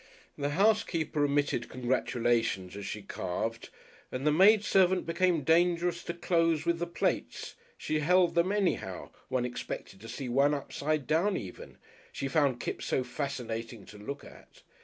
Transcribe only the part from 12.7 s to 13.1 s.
so